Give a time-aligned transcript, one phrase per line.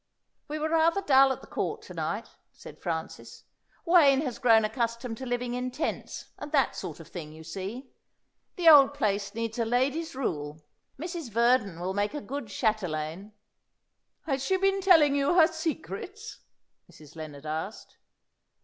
[0.47, 3.43] "We were rather dull at the Court to night," said Francis.
[3.85, 7.91] "Wayne has grown accustomed to living in tents, and that sort of thing, you see.
[8.55, 10.59] The old place needs a lady's rule.
[10.99, 11.29] Mrs.
[11.29, 13.33] Verdon will make a good chatelaine."
[14.25, 16.39] "Has she been telling you her secrets?"
[16.91, 17.15] Mrs.
[17.15, 17.97] Lennard asked.